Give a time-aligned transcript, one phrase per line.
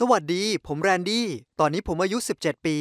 [0.00, 1.26] สวัสดี ผมแรนดี้
[1.60, 2.78] ตอนนี้ผมอายุ 17 ปี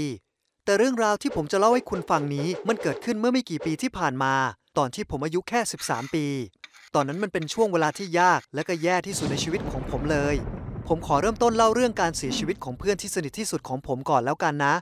[0.65, 4.33] แต่เรื่องราวที่ผมจะเล่าให้คุณฟังนี้มันเกิดขึ้นเมื่อไม่กี่ปีที่ผ่านมา
[4.77, 6.25] ตอนที่ผมอายุแค่ 13 ปี
[6.95, 10.35] ตอนนั้นมันเป็นช่วงเวลาที่ยากและก็แย่ที่สุดในชีวิตของผมเลย
[10.87, 14.73] ผมขอเริ่มต้นเล่าเรื่องการเสียชีวิตของเพื่อนที่สนิทที่สุดของผมก่อนแล้วกันนะ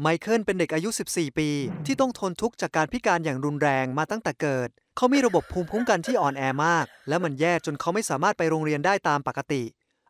[0.00, 1.48] ไมเคิลเป็นเด็กอายุ 14 ปี
[1.86, 9.62] ที่ต้องทนทุกข์จากการพิการอย่างรุนแรงมาตั้งแต่เกิด เขามีระบบภูมิคุ้มกันที่อ่อนแอมาก และมันแย่จนเขาไม่สามารถไปโรงเรียนได้ตามปกติ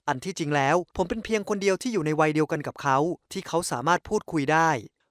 [0.08, 2.98] อันที่จริงแล้ว ผมเป็นเพียงคนเดียวที่อยู่ในวัยเดียวกันกับเขา
[3.32, 4.70] ที่เขาสามารถพูดคุยได้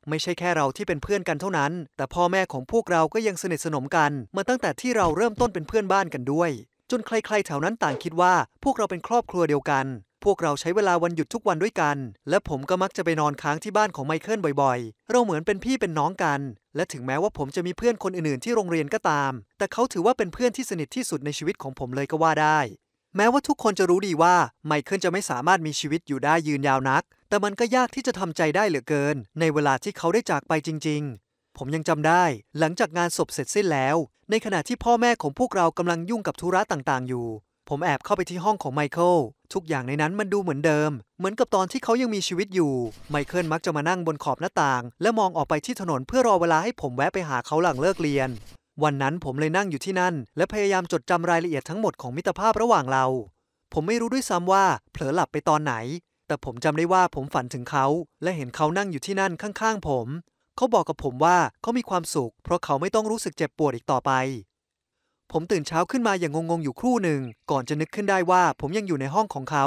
[0.09, 6.51] ไม่ใช่แค่เราที่เป็นเพื่อนกันเท่านั้น แต่พ่อแม่ของพวกเราก็ยังสนิทสนมกันมาตั้งแต่ที่เราเริ่มต้นเป็นเพื่อนบ้านกันด้วย
[6.91, 9.85] จนใครๆแถวนั้นต่างคิดว่า พวกเราเป็นครอบครัวเดียวกัน
[10.23, 11.97] พวกเราใช้เวลาวันหยุดทุกวันด้วยกัน
[12.29, 16.39] และผมก็มักจะไปนอนค้างที่บ้านของไมเคิลบ่อยๆ เราเหมือนเป็นพี่เป็นน้องกัน
[16.75, 22.59] และถึงแม้ว่าผมจะมีเพื่อนคนอื่นๆ ที่โรงเรียนก็ตาม แต่เขาถือว่าเป็นเพื่อนที่สนิทที่สุดในชีวิตของผมเลยก็ว่าได้
[23.17, 24.35] แม้ว่าทุกคนจะรู้ดีว่า
[24.67, 32.23] ไมเคิลจะไม่สามารถมีชีวิตอยู่ได้ยืนยาวนัก แต่มันก็ยากที่จะทำใจได้เหลือเกิน ในเวลาที่เขาได้จากไปจริง ๆ ผมยังจำได้
[32.59, 33.95] หลังจากงานศพเสร็จสิ้นแล้ว
[34.29, 37.27] ในขณะที่พ่อแม่ของพวกเรากำลังยุ่งกับธุระต่างๆ อยู่
[37.69, 39.17] ผมแอบเข้าไปที่ห้องของไมเคิล
[39.53, 42.73] ทุกอย่างในนั้นมันดูเหมือนเดิม เหมือนกับตอนที่เขายังมีชีวิตอยู่
[43.09, 48.29] ไมเคิลมักจะมานั่งบนขอบหน้าต่าง และมองออกไปที่ถนนเพื่อรอเวลาให้ผมแวะไปหาเขาหลังเลิกเรียน
[48.83, 53.05] วันนั้นผมเลยนั่งอยู่ที่นั่น และพยายามจดจำรายละเอียดทั้งหมดของมิตรภาพระหว่างเรา
[53.73, 55.73] ผมไม่รู้ด้วยซ้ำว่าเผลอหลับไปตอนไหน
[56.27, 57.85] แต่ผมจำได้ว่าผมฝันถึงเขา
[58.23, 60.07] และเห็นเขานั่งอยู่ที่นั่นข้างๆ ผม
[60.55, 64.11] เขาบอกกับผมว่าเขามีความสุข เพราะเขาไม่ต้องรู้สึกเจ็บปวดอีกต่อไป
[65.31, 69.65] ผมตื่นเช้าขึ้นมาอย่างงงๆอยู่ครู่หนึ่ง ก่อนจะนึกขึ้นได้ว่าผมยังอยู่ในห้องของเขา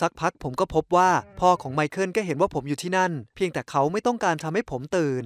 [0.00, 5.24] สักพักผมก็พบว่าพ่อของไมเคิลก็เห็นว่าผมอยู่ที่นั่น เพียงแต่เขาไม่ต้องการทำให้ผมตื่น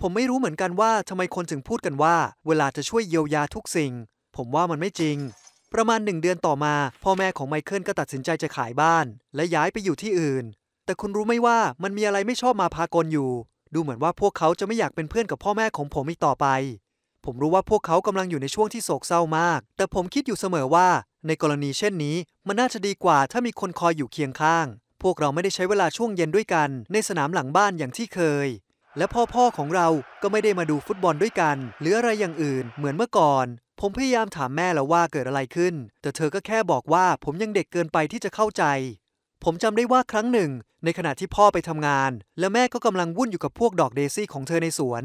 [0.00, 2.16] ผมไม่รู้เหมือนกันว่าทำไมคนถึงพูดกันว่า
[2.46, 3.92] เวลาจะช่วยเยียวยาทุกสิ่ง
[4.36, 5.16] ผมว่ามันไม่จริง
[5.74, 10.44] ประมาณหนึ่งเดือนต่อมา พ่อแม่ของไมเคิลก็ตัดสินใจจะขายบ้าน และย้ายไปอยู่ที่อื่น
[10.84, 13.30] แต่คุณรู้ไหมว่ามันมีอะไรไม่ชอบมาพากลอยู่
[13.74, 16.46] ดูเหมือนว่าพวกเขาจะไม่อยากเป็นเพื่อนกับพ่อแม่ของผมอีกต่อไป
[17.24, 20.88] ผมรู้ว่าพวกเขากำลังอยู่ในช่วงที่โศกเศร้ามาก แต่ผมคิดอยู่เสมอว่า
[21.26, 24.66] ในกรณีเช่นนี้ มันน่าจะดีกว่าถ้ามีคนคอยอยู่เคียงข้าง
[25.02, 28.48] พวกเราไม่ได้ใช้เวลาช่วงเย็นด้วยกัน ในสนามหลังบ้านอย่างที่เคย
[28.98, 29.88] และพ่อพ่อของเรา
[30.22, 33.46] ก็ไม่ได้มาดูฟุตบอลด้วยกัน หรืออะไรอย่างอื่น เหมือนเมื่อก่อน
[33.80, 38.64] ผมพยายามถามแม่แล้วว่าเกิดอะไรขึ้น แต่เธอก็แค่บอกว่าผมยังเด็กเกินไปที่จะเข้าใจ
[39.44, 40.50] ผมจำได้ว่าครั้งหนึ่ง
[40.84, 45.02] ในขณะที่พ่อไปทำงาน และแม่ก็กำลังวุ่นอยู่กับพวกดอกเดซี่ของเธอในสวน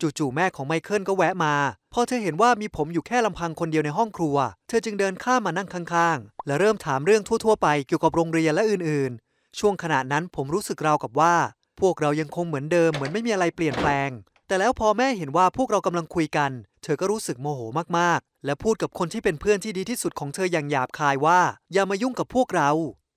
[0.00, 1.54] จู่ๆแม่ของไมเคิลก็แวะมา
[1.92, 4.36] พอเธอเห็นว่ามีผมอยู่แค่ลำพังคนเดียวในห้องครัว
[4.68, 11.34] เธอจึงเดินข้ามมานั่งข้างๆ และเริ่มถามเรื่องทั่วๆ ไปเกี่ยวกับโรงเรียนและอื่นๆ ช่วงขณะนั้นผมรู้สึกราวกับว่า
[11.80, 14.10] พวกเรายังคงเหมือนเดิมเหมือนไม่มีอะไรเปลี่ยนแปลง
[14.46, 16.50] แต่แล้วพอแม่เห็นว่าพวกเรากำลังคุยกัน
[16.82, 17.60] เธอก็รู้สึกโมโห
[17.98, 21.40] มากๆ และพูดกับคนที่เป็นเพื่อนที่ดีที่สุดของเธออย่างหยาบคายว่า
[21.72, 22.70] อย่ามายุ่งกับพวกเรา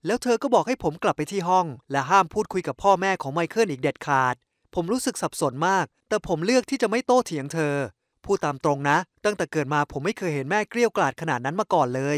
[0.05, 4.35] แล้วเธอก็บอกให้ผมกลับไปที่ห้อง และห้ามพูดคุยกับพ่อแม่ของไมเคิลอีกเด็ดขาด
[4.73, 7.75] ผมรู้สึกสับสนมาก แต่ผมเลือกที่จะไม่โต้เถียงเธอ
[8.25, 12.17] พูดตามตรงนะ ตั้งแต่เกิดมาผมไม่เคยเห็นแม่เกลี้ยวกล่อดขนาดนั้นมาก่อนเลย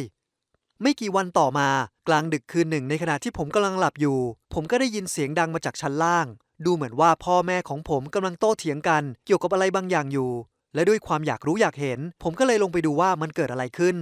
[0.83, 1.69] ไม่กี่วันต่อมา
[2.07, 4.17] กลางดึกคืนหนึ่งในขณะที่ผมกำลังหลับอยู่
[4.53, 6.25] ผมก็ได้ยินเสียงดังมาจากชั้นล่าง
[6.65, 10.31] ดูเหมือนว่าพ่อแม่ของผมกำลังโต้เถียงกัน เกี่ยวกับอะไรบางอย่างอยู่
[10.73, 13.97] และด้วยความอยากรู้อยากเห็น ผมก็เลยลงไปดูว่ามันเกิดอะไรขึ้น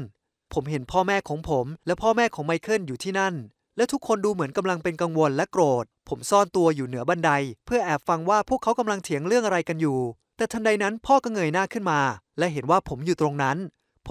[0.54, 3.34] ผมเห็นพ่อแม่ของผม และพ่อแม่ของไมเคิลอยู่ที่นั่น
[3.78, 7.32] และทุกคนดูเหมือนกำลังเป็นกังวลและโกรธ ผมซ่อนตัวอยู่เหนือบันได
[7.66, 10.00] เพื่อแอบฟังว่าพวกเขากำลังเถียงเรื่องอะไรกันอยู่
[10.38, 12.00] แต่ทันใดนั้นพ่อก็เงยหน้าขึ้นมา
[12.40, 13.58] และเห็นว่าผมอยู่ตรงนั้น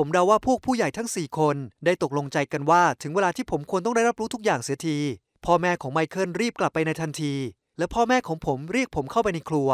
[0.00, 4.98] ผมเดาว่าพวกผู้ใหญ่ทั้ง 4 คนได้ตกลงใจกันว่า ถึงเวลาที่ผมควรต้องได้รับรู้ทุกอย่างเสียที
[5.44, 7.34] พ่อแม่ของไมเคิลรีบกลับไปในทันที
[7.78, 9.68] และพ่อแม่ของผมเรียกผมเข้าไปในครัว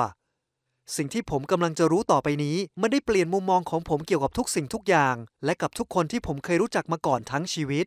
[0.97, 7.87] สิ่งที่ผมกำลังจะรู้ต่อไปนี้ มันได้เปลี่ยนมุมมองของผมเกี่ยวกับทุกสิ่งทุกอย่าง และกับทุกคนที่ผมเคยรู้จักมาก่อนทั้งชีวิต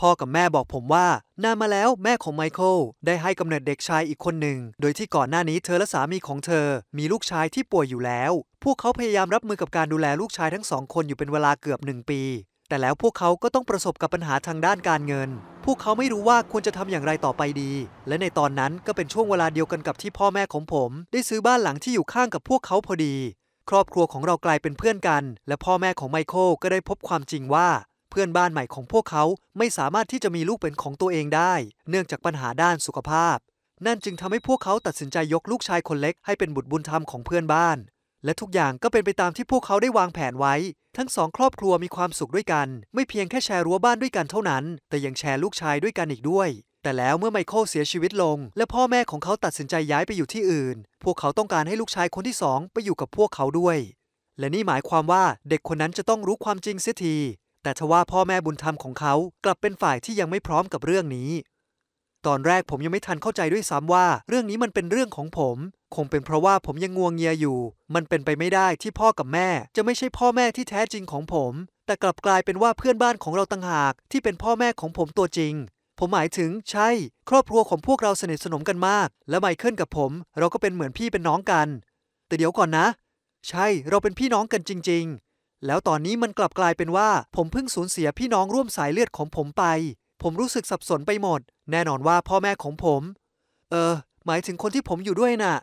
[0.00, 1.06] พ่อกับแม่บอกผมว่า
[1.42, 6.66] นานมาแล้วแม่ของไมเคิลได้ให้กำเนิดเด็กชายอีกคนหนึ่ง โดยที่ก่อนหน้านี้เธอและสามีของเธอ
[6.98, 8.32] มีลูกชายที่ป่วยอยู่แล้ว
[8.64, 12.22] พวกเขาพยายามรับมือกับการดูแลลูกชายทั้งสองคนอยู่เป็นเวลาเกือบหนึ่งปี
[12.68, 15.30] แต่แล้วพวกเขาก็ต้องประสบกับปัญหาทางด้านการเงิน
[15.64, 17.72] พวกเขาไม่รู้ว่าควรจะทำอย่างไรต่อไปดี
[18.08, 23.16] และในตอนนั้นก็เป็นช่วงเวลาเดียวกันกับที่พ่อแม่ของผม ได้ซื้อบ้านหลังที่อยู่ข้างกับพวกเขาพอดี
[23.70, 27.68] ครอบครัวของเรากลายเป็นเพื่อนกัน และพ่อแม่ของไมเคิลก็ได้พบความจริงว่า
[28.14, 29.24] เพื่อนบ้านใหม่ของพวกเขา
[29.58, 31.54] ไม่สามารถที่จะมีลูกเป็นของตัวเองได้
[31.90, 33.36] เนื่องจากปัญหาด้านสุขภาพ
[33.86, 37.78] นั่นจึงทำให้พวกเขาตัดสินใจยกลูกชายคนเล็กให้เป็นบุตรบุญธรรมของเพื่อนบ้าน
[38.24, 40.54] และทุกอย่างก็เป็นไปตามที่พวกเขาได้วางแผนไว้
[40.96, 46.48] ทั้งสองครอบครัวมีความสุขด้วยกัน ไม่เพียงแค่แชร์รั้วบ้านด้วยกันเท่านั้น แต่ยังแชร์ลูกชายด้วยกันอีกด้วย
[46.82, 53.78] แต่แล้วเมื่อไมเคิลเสียชีวิตลง และพ่อแม่ของเขาตัดสินใจย้ายไปอยู่ที่อื่น พวกเขาต้องการให้ลูกชายคนที่สองไปอยู่กับพวกเขาด้วย
[54.38, 57.16] และนี่หมายความว่าเด็กคนนั้นจะต้องรู้ความจริงเสียที
[57.62, 59.14] แต่ทว่าพ่อแม่บุญธรรมของเขา
[59.44, 61.30] กลับเป็นฝ่ายที่ยังไม่พร้อมกับเรื่องนี้
[62.26, 65.56] ตอนแรกผมยังไม่ทันเข้าใจด้วยซ้ำว่า เรื่องนี้มันเป็นเรื่องของผม
[65.94, 67.58] คงเป็นเพราะว่าผมยังงวงเงียอยู่
[67.94, 71.52] มันเป็นไปไม่ได้ที่พ่อกับแม่ จะไม่ใช่พ่อแม่ที่แท้จริงของผม
[71.86, 75.54] แต่กลับกลายเป็นว่าเพื่อนบ้านของเราต่างหาก ที่เป็นพ่อแม่ของผมตัวจริง
[75.98, 76.88] ผมหมายถึงใช่
[77.28, 81.68] ครอบครัวของพวกเราสนิทสนมกันมาก และไมเคิลกับผม เราก็เป็นเหมือนพี่เป็นน้องกัน
[82.26, 82.86] แต่เดี๋ยวก่อนนะ
[83.48, 85.31] ใช่เราเป็นพี่น้องกันจริง ๆ
[85.66, 89.64] แล้วตอนนี้มันกลับกลายเป็นว่า ผมเพิ่งสูญเสียพี่น้องร่วมสายเลือดของผมไป
[90.22, 93.02] ผมรู้สึกสับสนไปหมด แน่นอนว่าพ่อแม่ของผม
[93.70, 93.94] เออ
[94.26, 95.54] หมายถึงคนที่ผมอยู่ด้วยน่ะ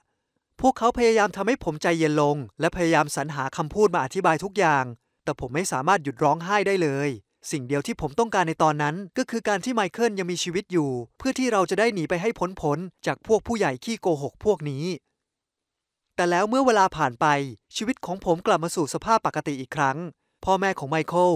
[0.62, 4.86] พวกเขาพยายามทำให้ผมใจเย็นลง และพยายามสรรหาคำพูดมาอธิบายทุกอย่าง
[5.24, 7.10] แต่ผมไม่สามารถหยุดร้องไห้ได้เลย
[7.52, 14.84] สิ่งเดียวที่ผมต้องการในตอนนั้น ก็คือการที่ไมเคิลยังมีชีวิตอยู่ เพื่อที่เราจะได้หนีไปให้พ้นพ้นจากพวกผู้ใหญ่ขี้โกหกพวกนี้
[16.20, 17.26] แต่แล้วเมื่อเวลาผ่านไป
[17.76, 19.98] ชีวิตของผมกลับมาสู่สภาพปกติอีกครั้ง
[20.46, 21.34] พ่อแม่ของไมเคิล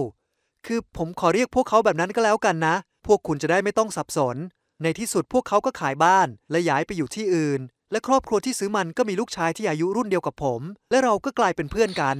[0.66, 2.74] คือผมขอเรียกพวกเขาแบบนั้นก็แล้วกันนะ
[3.06, 4.36] พวกคุณจะได้ไม่ต้องสับสน
[4.82, 7.60] ในที่สุดพวกเขาก็ขายบ้าน และย้ายไปอยู่ที่อื่น
[7.90, 10.60] และครอบครัวที่ซื้อมันก็มีลูกชายที่อายุรุ่นเดียวกับผม
[10.90, 12.16] และเราก็กลายเป็นเพื่อนกัน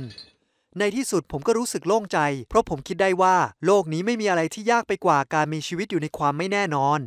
[0.79, 2.19] ในที่สุดผมก็รู้สึกโล่งใจ
[2.49, 7.01] เพราะผมคิดได้ว่า โลกนี้ไม่มีอะไรที่ยากไปกว่าการมีชีวิตอยู่ในความไม่แน่นอน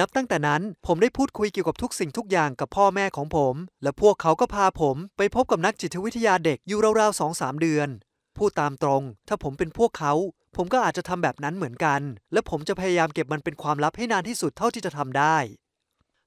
[0.00, 7.88] นับตั้งแต่นั้นผมได้พูดคุยเกี่ยวกับทุกสิ่งทุกอย่างกับพ่อแม่ของผม และพวกเขาก็พาผมไปพบกับนักจิตวิทยาเด็กอยู่ราวๆสองสามเดือน
[8.36, 10.12] พูดตามตรง ถ้าผมเป็นพวกเขา
[10.56, 12.00] ผมก็อาจจะทำแบบนั้นเหมือนกัน
[12.32, 15.36] และผมจะพยายามเก็บมันเป็นความลับให้นานที่สุดเท่าที่จะทำได้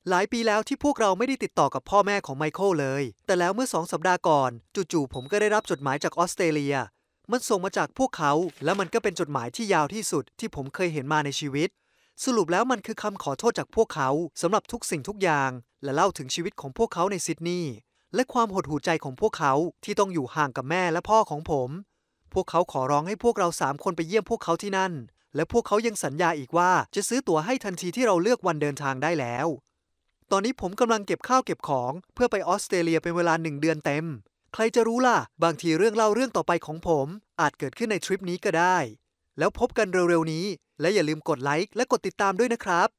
[0.09, 4.51] หลายปีแล้วที่พวกเราไม่ได้ติดต่อกับพ่อแม่ของไมเคิลเลย แต่แล้วเมื่อสองสัปดาห์ก่อน
[4.91, 6.75] จู่ๆผมก็ได้รับจดหมายจากออสเตรเลีย
[7.31, 8.33] มันส่งมาจากพวกเขา
[8.63, 11.69] และมันก็เป็นจดหมายที่ยาวที่สุดที่ผมเคยเห็นมาในชีวิต
[12.23, 14.09] สรุปแล้วมันคือคำขอโทษจากพวกเขา
[14.41, 15.51] สำหรับทุกสิ่งทุกอย่าง
[15.83, 17.73] และเล่าถึงชีวิตของพวกเขาในซิดนีย์
[18.15, 19.53] และความหดหู่ใจของพวกเขา
[19.83, 21.69] ที่ต้องอยู่ห่างกับแม่และพ่อของผม
[22.33, 24.93] พวกเขาขอร้องให้พวกเราสามคนไปเยี่ยมพวกเขาที่นั่น
[25.35, 29.47] และพวกเขายังสัญญาอีกว่าจะซื้อตั๋วให้ทันทีที่เราเลือกวันเดินทางได้แล้ว
[30.31, 34.05] ตอนนี้ผมกำลังเก็บข้าวเก็บของ เพื่อไปออสเตรเลียเป็นเวลาหนึ่งเดือนเต็ม
[34.53, 37.07] ใครจะรู้ล่ะ บางทีเรื่องเล่าเรื่องต่อไปของผม
[37.41, 38.77] อาจเกิดขึ้นในทริปนี้ก็ได้
[39.37, 40.45] แล้วพบกันเร็วๆนี้
[40.81, 42.89] และอย่าลืมกดไลค์และกดติดตามด้วยนะครับ